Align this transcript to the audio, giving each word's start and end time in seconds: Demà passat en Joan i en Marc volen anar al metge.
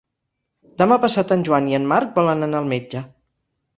Demà 0.81 0.95
passat 1.03 1.33
en 1.37 1.45
Joan 1.49 1.67
i 1.73 1.77
en 1.81 1.85
Marc 1.93 2.17
volen 2.19 2.47
anar 2.49 2.63
al 2.63 2.71
metge. 2.77 3.05